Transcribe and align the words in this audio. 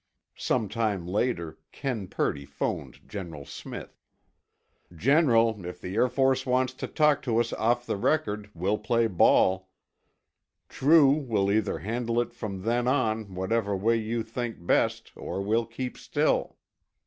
Some 0.39 0.67
time 0.67 1.05
later, 1.05 1.59
Ken 1.71 2.07
Purdy 2.07 2.43
phoned 2.43 3.07
General 3.07 3.45
Smith. 3.45 4.01
"General, 4.91 5.63
if 5.63 5.79
the 5.79 5.93
Air 5.93 6.09
Force 6.09 6.43
wants 6.43 6.73
to 6.73 6.87
talk 6.87 7.21
to 7.21 7.37
us 7.37 7.53
off 7.53 7.85
the 7.85 7.97
record, 7.97 8.49
we'll 8.55 8.79
play 8.79 9.05
ball. 9.05 9.69
True 10.69 11.11
will 11.11 11.51
either 11.51 11.77
handle 11.77 12.19
it 12.19 12.33
from 12.33 12.63
then 12.63 12.87
on 12.87 13.35
whatever 13.35 13.77
way 13.77 13.95
you 13.97 14.23
think 14.23 14.65
best 14.65 15.11
or 15.15 15.39
we'll 15.39 15.67
keep 15.67 15.99
still." 15.99 16.57